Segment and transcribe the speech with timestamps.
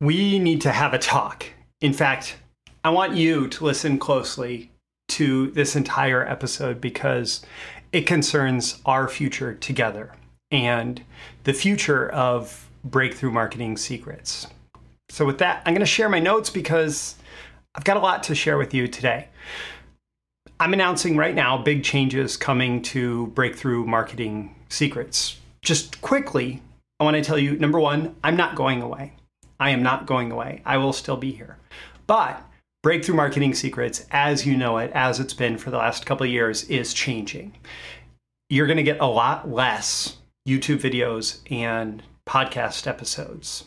[0.00, 1.46] we need to have a talk.
[1.80, 2.38] In fact,
[2.82, 4.70] I want you to listen closely
[5.08, 7.44] to this entire episode because
[7.92, 10.12] it concerns our future together
[10.50, 11.02] and
[11.44, 14.46] the future of breakthrough marketing secrets.
[15.10, 17.16] So, with that, I'm going to share my notes because
[17.74, 19.28] I've got a lot to share with you today.
[20.60, 25.38] I'm announcing right now big changes coming to breakthrough marketing secrets.
[25.62, 26.62] Just quickly,
[27.00, 29.14] I want to tell you number one, I'm not going away.
[29.60, 30.62] I am not going away.
[30.64, 31.58] I will still be here.
[32.06, 32.42] But
[32.82, 36.32] breakthrough marketing secrets, as you know it, as it's been for the last couple of
[36.32, 37.54] years, is changing.
[38.48, 40.16] You're going to get a lot less
[40.48, 43.64] YouTube videos and podcast episodes.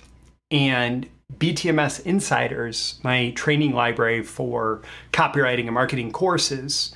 [0.51, 4.81] And BTMS Insiders, my training library for
[5.11, 6.93] copywriting and marketing courses,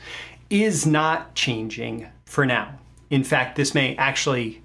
[0.49, 2.77] is not changing for now.
[3.09, 4.63] In fact, this may actually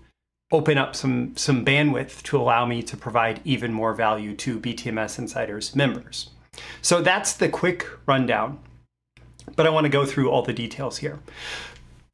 [0.52, 5.18] open up some, some bandwidth to allow me to provide even more value to BTMS
[5.18, 6.30] Insiders members.
[6.82, 8.58] So that's the quick rundown,
[9.56, 11.18] but I want to go through all the details here.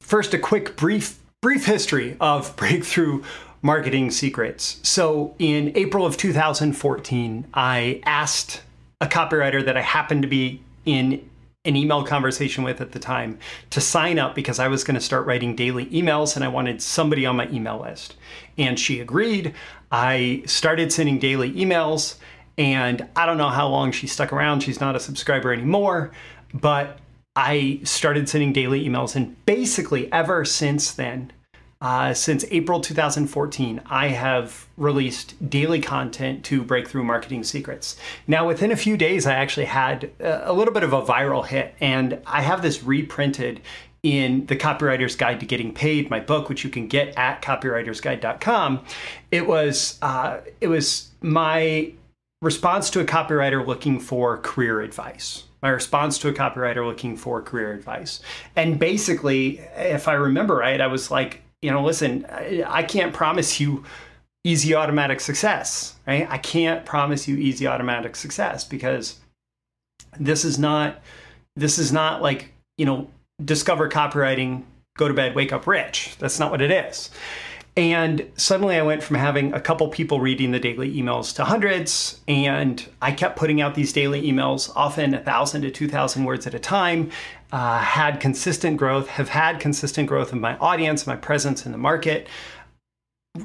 [0.00, 3.22] First, a quick brief brief history of breakthrough
[3.62, 4.80] marketing secrets.
[4.82, 8.62] So in April of 2014, I asked
[9.00, 11.27] a copywriter that I happened to be in
[11.64, 13.38] an email conversation with at the time
[13.70, 16.80] to sign up because I was going to start writing daily emails and I wanted
[16.80, 18.16] somebody on my email list.
[18.56, 19.54] And she agreed.
[19.92, 22.16] I started sending daily emails
[22.56, 24.60] and I don't know how long she stuck around.
[24.60, 26.10] She's not a subscriber anymore,
[26.54, 26.98] but
[27.36, 31.32] I started sending daily emails and basically ever since then
[31.80, 37.96] uh, since April 2014, I have released daily content to Breakthrough Marketing Secrets.
[38.26, 41.74] Now, within a few days, I actually had a little bit of a viral hit,
[41.80, 43.60] and I have this reprinted
[44.02, 48.84] in the Copywriter's Guide to Getting Paid, my book, which you can get at copywritersguide.com.
[49.30, 51.92] It was uh, it was my
[52.42, 57.42] response to a copywriter looking for career advice my response to a copywriter looking for
[57.42, 58.20] career advice.
[58.54, 63.60] And basically, if I remember right, I was like, you know, listen, I can't promise
[63.60, 63.84] you
[64.44, 66.26] easy automatic success, right?
[66.30, 69.18] I can't promise you easy automatic success because
[70.18, 71.02] this is not
[71.56, 73.10] this is not like, you know,
[73.44, 74.62] discover copywriting,
[74.96, 76.14] go to bed, wake up rich.
[76.18, 77.10] That's not what it is.
[77.76, 82.20] And suddenly I went from having a couple people reading the daily emails to hundreds,
[82.26, 86.46] and I kept putting out these daily emails, often a thousand to two thousand words
[86.46, 87.10] at a time.
[87.50, 91.78] Uh, had consistent growth, have had consistent growth of my audience, my presence in the
[91.78, 92.28] market.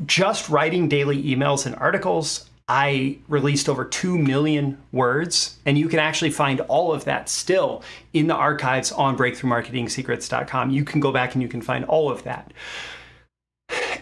[0.05, 5.99] Just writing daily emails and articles, I released over 2 million words, and you can
[5.99, 7.83] actually find all of that still
[8.13, 10.69] in the archives on breakthroughmarketingsecrets.com.
[10.69, 12.53] You can go back and you can find all of that.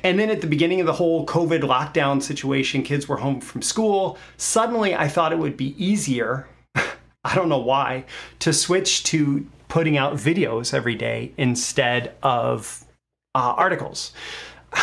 [0.04, 3.62] And then at the beginning of the whole COVID lockdown situation, kids were home from
[3.62, 4.18] school.
[4.38, 8.06] Suddenly, I thought it would be easier, I don't know why,
[8.40, 12.86] to switch to putting out videos every day instead of
[13.34, 14.12] uh, articles.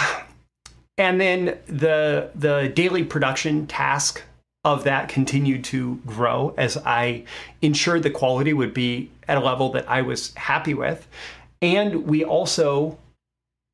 [1.01, 4.21] And then the the daily production task
[4.65, 7.23] of that continued to grow as I
[7.63, 11.07] ensured the quality would be at a level that I was happy with.
[11.63, 12.99] And we also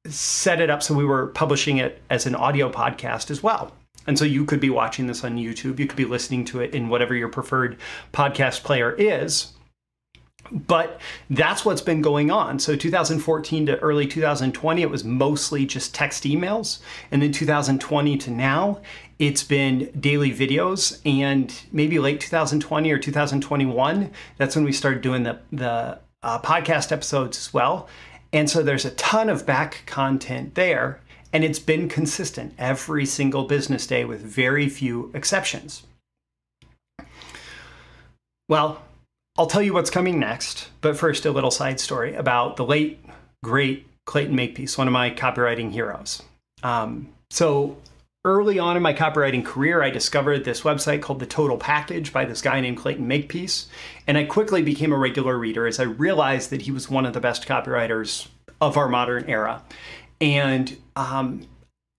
[0.07, 3.73] set it up so we were publishing it as an audio podcast as well.
[4.07, 6.75] And so you could be watching this on YouTube, you could be listening to it
[6.75, 7.79] in whatever your preferred
[8.13, 9.55] podcast player is.
[10.51, 11.01] But
[11.31, 12.59] that's what's been going on.
[12.59, 16.81] So 2014 to early 2020, it was mostly just text emails.
[17.11, 18.81] And then 2020 to now,
[19.19, 21.01] it's been daily videos.
[21.05, 26.91] And maybe late 2020 or 2021, that's when we started doing the, the uh, podcast
[26.91, 27.89] episodes as well.
[28.35, 31.01] And so there's a ton of back content there,
[31.33, 35.85] and it's been consistent every single business day with very few exceptions.
[38.49, 38.83] Well,
[39.37, 43.05] I'll tell you what's coming next, but first, a little side story about the late,
[43.43, 46.23] great Clayton Makepeace, one of my copywriting heroes.
[46.63, 47.77] Um, so,
[48.25, 52.25] early on in my copywriting career, I discovered this website called The Total Package by
[52.25, 53.67] this guy named Clayton Makepeace.
[54.07, 57.13] And I quickly became a regular reader as I realized that he was one of
[57.13, 58.29] the best copywriters
[58.61, 59.65] of our modern era.
[60.21, 61.47] And um,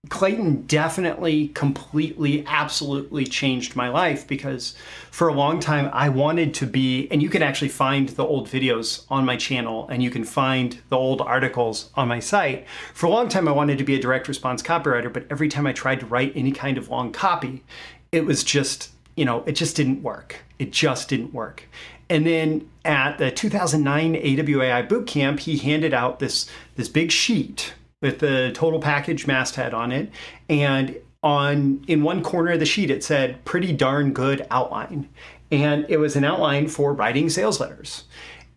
[0.09, 4.75] Clayton definitely, completely, absolutely changed my life because
[5.11, 8.47] for a long time I wanted to be, and you can actually find the old
[8.47, 12.67] videos on my channel and you can find the old articles on my site.
[12.93, 15.65] For a long time I wanted to be a direct response copywriter, but every time
[15.65, 17.63] I tried to write any kind of long copy,
[18.11, 20.43] it was just, you know, it just didn't work.
[20.59, 21.63] It just didn't work.
[22.09, 28.19] And then at the 2009 AWAI bootcamp, he handed out this, this big sheet with
[28.19, 30.11] the total package masthead on it.
[30.49, 35.09] And on in one corner of the sheet it said pretty darn good outline
[35.51, 38.03] and it was an outline for writing sales letters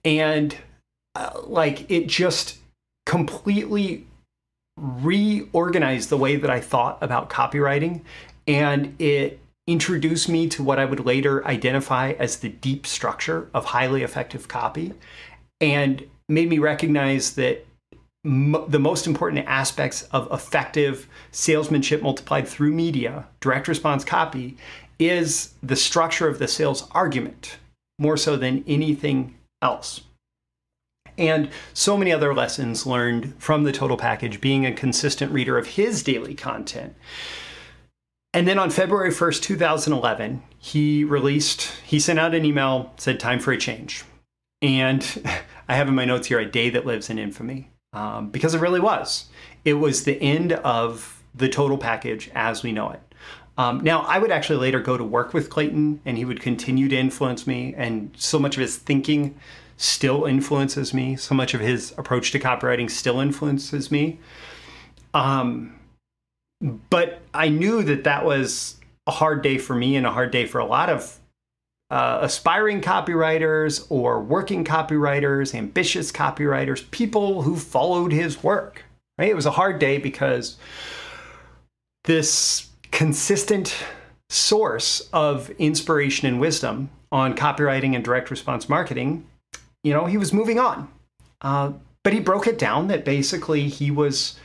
[0.05, 0.55] and
[1.15, 2.59] uh, like it just
[3.07, 4.07] completely
[4.77, 8.03] reorganized the way that I thought about copywriting
[8.47, 13.65] and it introduced me to what I would later identify as the deep structure of
[13.65, 14.93] highly effective copy
[15.59, 17.67] and made me recognize that
[18.25, 24.57] the most important aspects of effective salesmanship multiplied through media, direct response copy,
[24.99, 27.59] is the structure of the sales argument
[27.99, 30.03] more so than anything else.
[31.17, 35.67] And so many other lessons learned from the total package, being a consistent reader of
[35.67, 36.95] his daily content.
[38.33, 43.41] And then on February 1st, 2011, he released, he sent out an email, said, Time
[43.41, 44.05] for a change.
[44.63, 45.05] And
[45.69, 48.61] I have in my notes here a day that lives in infamy um, because it
[48.61, 49.27] really was.
[49.65, 53.01] It was the end of the total package as we know it.
[53.57, 56.89] Um, now, I would actually later go to work with Clayton, and he would continue
[56.89, 59.35] to influence me, and so much of his thinking
[59.77, 61.17] still influences me.
[61.17, 64.21] So much of his approach to copywriting still influences me.
[65.13, 65.75] Um,
[66.61, 68.77] but I knew that that was
[69.07, 71.19] a hard day for me and a hard day for a lot of
[71.91, 78.85] uh, aspiring copywriters or working copywriters, ambitious copywriters, people who followed his work.
[79.17, 79.31] Right?
[79.31, 80.57] It was a hard day because
[82.05, 83.75] this consistent
[84.31, 89.27] source of inspiration and wisdom on copywriting and direct response marketing,
[89.83, 90.89] you know, he was moving on.
[91.41, 94.39] Uh, but he broke it down that basically he was,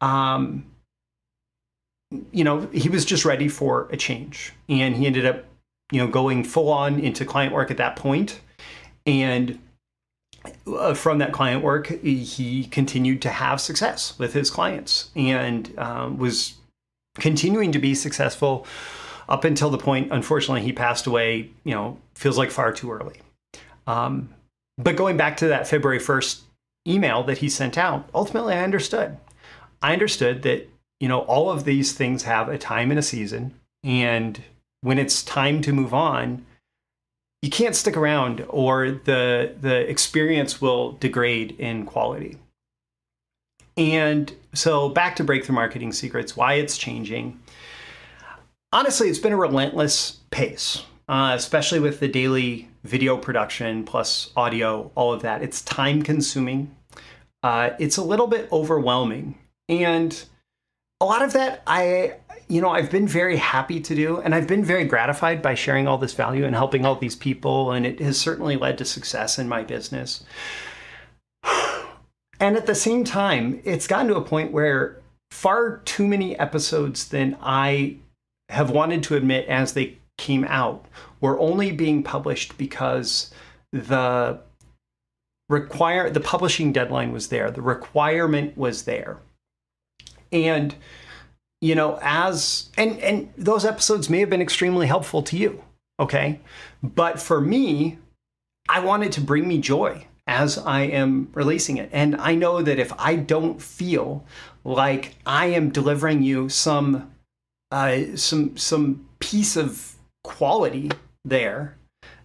[0.00, 0.64] um,
[2.32, 4.52] you know, he was just ready for a change.
[4.68, 5.44] And he ended up
[5.90, 8.40] you know, going full on into client work at that point.
[9.06, 9.58] And
[10.66, 16.18] uh, from that client work, he continued to have success with his clients and um,
[16.18, 16.54] was
[17.16, 18.66] continuing to be successful
[19.28, 23.20] up until the point, unfortunately, he passed away, you know, feels like far too early.
[23.86, 24.34] Um,
[24.76, 26.40] but going back to that February 1st
[26.86, 29.16] email that he sent out, ultimately, I understood.
[29.82, 33.54] I understood that, you know, all of these things have a time and a season.
[33.84, 34.42] And
[34.82, 36.44] when it's time to move on,
[37.42, 42.38] you can't stick around or the the experience will degrade in quality.
[43.76, 47.40] And so back to breakthrough marketing secrets, why it's changing.
[48.72, 54.90] Honestly, it's been a relentless pace, uh, especially with the daily video production plus audio,
[54.94, 55.42] all of that.
[55.42, 56.74] It's time consuming.
[57.42, 59.38] Uh, it's a little bit overwhelming.
[59.68, 60.22] And
[61.00, 62.16] a lot of that I
[62.50, 65.86] you know, I've been very happy to do, and I've been very gratified by sharing
[65.86, 69.38] all this value and helping all these people, and it has certainly led to success
[69.38, 70.24] in my business.
[72.42, 74.98] And at the same time, it's gotten to a point where
[75.30, 77.96] far too many episodes than I
[78.48, 80.86] have wanted to admit as they came out
[81.20, 83.30] were only being published because
[83.72, 84.40] the
[85.50, 89.18] require the publishing deadline was there, the requirement was there.
[90.32, 90.74] And
[91.60, 95.62] you know, as and and those episodes may have been extremely helpful to you,
[95.98, 96.40] okay?
[96.82, 97.98] But for me,
[98.68, 101.90] I want it to bring me joy as I am releasing it.
[101.92, 104.24] And I know that if I don't feel
[104.64, 107.12] like I am delivering you some
[107.70, 110.90] uh, some some piece of quality
[111.24, 111.76] there,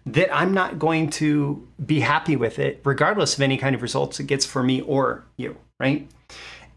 [0.06, 4.20] that I'm not going to be happy with it, regardless of any kind of results
[4.20, 6.08] it gets for me or you, right?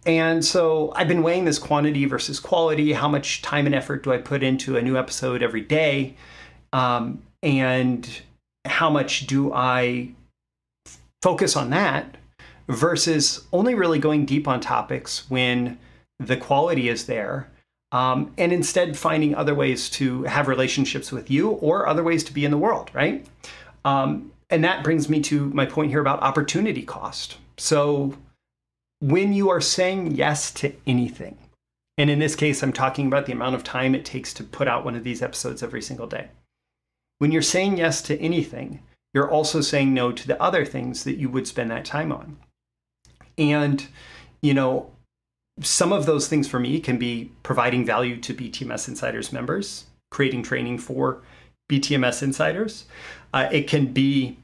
[0.10, 2.94] And so I've been weighing this quantity versus quality.
[2.94, 6.16] How much time and effort do I put into a new episode every day?
[6.74, 8.10] Um, and
[8.66, 10.10] how much do I
[11.22, 12.18] focus on that
[12.68, 15.78] versus only really going deep on topics when
[16.18, 17.52] the quality is there?
[17.92, 22.34] Um, and instead finding other ways to have relationships with you or other ways to
[22.34, 23.28] be in the world, right?
[23.86, 27.38] Um, and that brings me to my point here about opportunity cost.
[27.58, 28.16] So
[29.00, 31.38] when you are saying yes to anything,
[31.98, 34.68] and in this case, I'm talking about the amount of time it takes to put
[34.68, 36.30] out one of these episodes every single day.
[37.18, 38.82] When you're saying yes to anything,
[39.14, 42.38] you're also saying no to the other things that you would spend that time on.
[43.38, 43.86] And,
[44.42, 44.92] you know,
[45.62, 50.44] some of those things for me can be providing value to BTMS Insiders members, creating
[50.44, 51.22] training for
[51.70, 52.86] BTMS Insiders.
[53.34, 54.38] Uh, it can be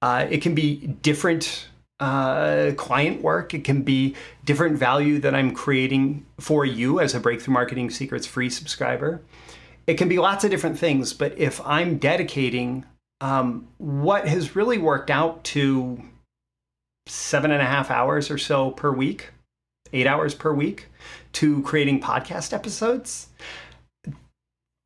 [0.00, 1.68] uh, it can be different
[2.00, 3.54] uh, client work.
[3.54, 8.26] It can be different value that I'm creating for you as a Breakthrough Marketing Secrets
[8.26, 9.22] free subscriber.
[9.86, 12.84] It can be lots of different things, but if I'm dedicating
[13.20, 16.02] um, what has really worked out to
[17.06, 19.30] seven and a half hours or so per week,
[19.92, 20.88] eight hours per week
[21.34, 23.28] to creating podcast episodes,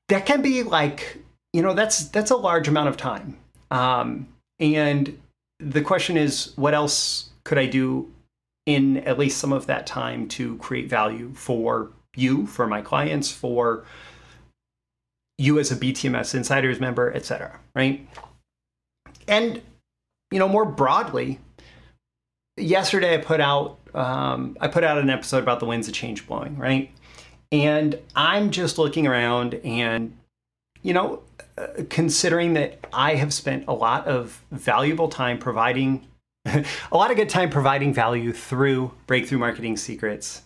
[0.08, 1.18] that can be like,
[1.52, 3.38] you know, that's that's a large amount of time.
[3.70, 4.28] Um,
[4.60, 5.18] and
[5.58, 8.12] the question is, what else could I do
[8.66, 13.30] in at least some of that time to create value for you, for my clients,
[13.30, 13.84] for
[15.38, 17.60] you as a BTMS Insiders member, etc.
[17.74, 18.08] Right?
[19.28, 19.62] And
[20.30, 21.38] you know, more broadly,
[22.56, 26.26] yesterday I put out um, I put out an episode about the winds of change
[26.26, 26.90] blowing, right?
[27.52, 30.16] And I'm just looking around and,
[30.82, 31.22] you know,
[31.58, 36.06] uh, considering that I have spent a lot of valuable time providing,
[36.46, 40.42] a lot of good time providing value through Breakthrough Marketing Secrets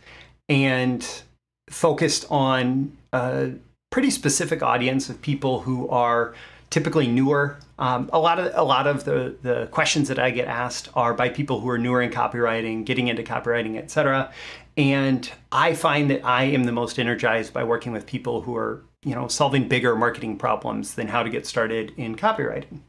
[0.48, 1.22] and
[1.68, 3.52] focused on a
[3.90, 6.34] pretty specific audience of people who are
[6.70, 7.58] typically newer.
[7.78, 11.12] Um, a lot of a lot of the the questions that I get asked are
[11.12, 14.32] by people who are newer in copywriting, getting into copywriting, etc.
[14.76, 18.82] And I find that I am the most energized by working with people who are
[19.04, 22.80] you know solving bigger marketing problems than how to get started in copywriting.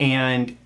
[0.00, 0.56] And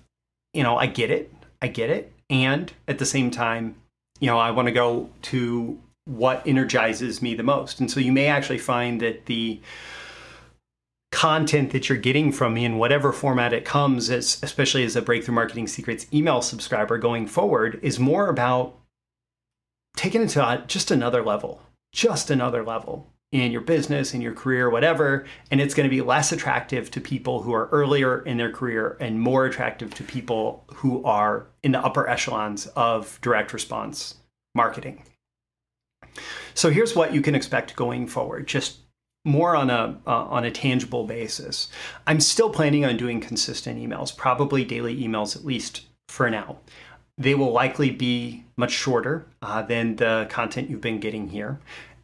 [0.53, 3.75] you know I get it, I get it, and at the same time,
[4.19, 7.79] you know I want to go to what energizes me the most.
[7.79, 9.61] And so you may actually find that the
[11.11, 15.01] content that you're getting from me in whatever format it comes, as, especially as a
[15.01, 18.75] Breakthrough Marketing Secrets email subscriber going forward, is more about
[19.95, 24.33] taking it to uh, just another level, just another level in your business, in your
[24.33, 25.25] career, whatever.
[25.51, 28.97] And it's going to be less attractive to people who are earlier in their career
[28.99, 34.15] and more attractive to people who are in the upper echelons of direct response
[34.55, 35.03] marketing.
[36.55, 38.79] So here's what you can expect going forward, just
[39.25, 41.69] more on a uh, on a tangible basis.
[42.07, 46.57] I'm still planning on doing consistent emails, probably daily emails at least for now.
[47.17, 51.59] They will likely be much shorter uh, than the content you've been getting here.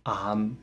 [0.05, 0.57] Um,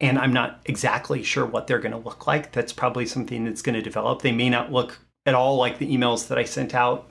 [0.00, 2.52] and I'm not exactly sure what they're going to look like.
[2.52, 4.22] That's probably something that's going to develop.
[4.22, 7.10] They may not look at all like the emails that I sent out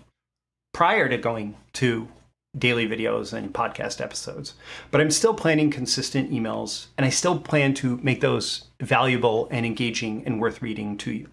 [0.73, 2.07] prior to going to
[2.57, 4.53] daily videos and podcast episodes.
[4.89, 9.65] But I'm still planning consistent emails, and I still plan to make those valuable and
[9.65, 11.29] engaging and worth reading to you.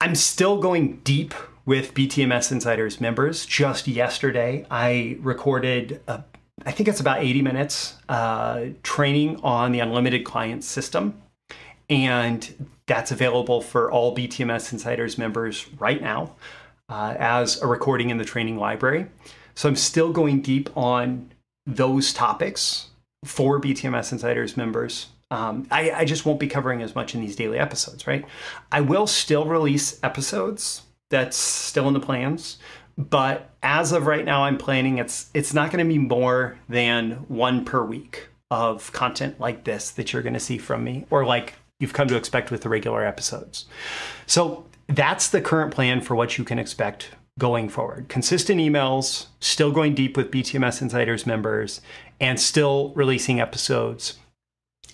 [0.00, 1.34] I'm still going deep
[1.66, 3.44] with BTMS Insiders members.
[3.44, 6.24] Just yesterday, I recorded, a,
[6.66, 11.20] I think it's about 80 minutes, uh, training on the Unlimited Client System.
[11.88, 16.34] And that's available for all BTMS Insiders members right now
[16.88, 19.06] uh, as a recording in the training library.
[19.54, 21.32] So I'm still going deep on
[21.66, 22.88] those topics
[23.24, 25.08] for BTMS Insiders members.
[25.30, 28.24] Um, I, I just won't be covering as much in these daily episodes, right?
[28.72, 30.82] I will still release episodes.
[31.10, 32.58] That's still in the plans.
[32.96, 37.12] But as of right now, I'm planning it's it's not going to be more than
[37.28, 41.24] one per week of content like this that you're going to see from me, or
[41.24, 43.66] like you've come to expect with the regular episodes.
[44.26, 48.08] So that's the current plan for what you can expect going forward.
[48.08, 51.80] Consistent emails, still going deep with BTMS Insiders members,
[52.20, 54.18] and still releasing episodes.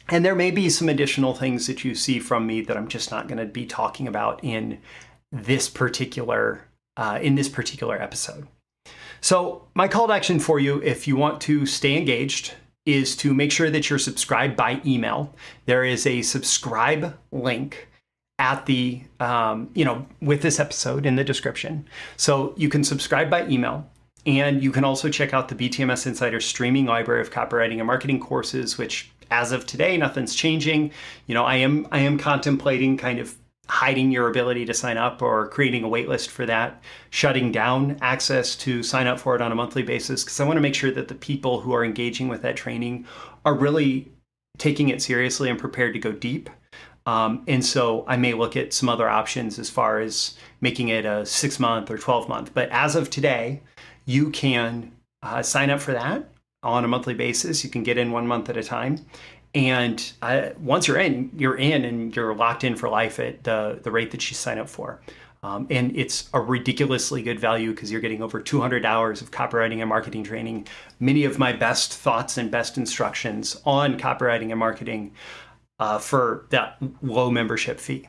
[0.08, 3.10] And there may be some additional things that you see from me that I'm just
[3.10, 4.78] not going to be talking about in
[5.32, 6.65] this particular
[6.96, 8.46] uh, in this particular episode.
[9.20, 13.34] So my call to action for you, if you want to stay engaged, is to
[13.34, 15.34] make sure that you're subscribed by email.
[15.64, 17.88] There is a subscribe link
[18.38, 21.86] at the um, you know with this episode in the description
[22.16, 23.88] so you can subscribe by email
[24.26, 28.20] and you can also check out the btms insider streaming library of copywriting and marketing
[28.20, 30.90] courses which as of today nothing's changing
[31.26, 33.36] you know i am i am contemplating kind of
[33.68, 36.80] hiding your ability to sign up or creating a waitlist for that
[37.11, 40.56] shutting down access to sign up for it on a monthly basis because i want
[40.56, 43.04] to make sure that the people who are engaging with that training
[43.44, 44.11] are really
[44.58, 46.49] taking it seriously and prepared to go deep
[47.06, 51.04] um, and so I may look at some other options as far as making it
[51.04, 52.52] a six month or 12 month.
[52.52, 53.62] But as of today,
[54.04, 54.92] you can
[55.23, 56.28] uh, sign up for that
[56.64, 57.62] on a monthly basis.
[57.62, 59.06] You can get in one month at a time.
[59.54, 63.80] And uh, once you're in, you're in and you're locked in for life at the,
[63.82, 65.00] the rate that you sign up for.
[65.42, 69.80] Um, and it's a ridiculously good value because you're getting over 200 hours of copywriting
[69.80, 70.66] and marketing training,
[70.98, 75.12] many of my best thoughts and best instructions on copywriting and marketing
[75.78, 78.08] uh, for that low membership fee.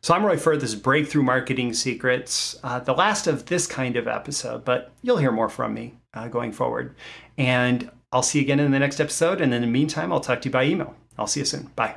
[0.00, 0.56] So I'm Roy Furr.
[0.56, 5.16] This is Breakthrough Marketing Secrets, uh, the last of this kind of episode, but you'll
[5.16, 6.94] hear more from me uh, going forward.
[7.36, 9.40] And I'll see you again in the next episode.
[9.40, 10.94] And in the meantime, I'll talk to you by email.
[11.18, 11.70] I'll see you soon.
[11.74, 11.96] Bye.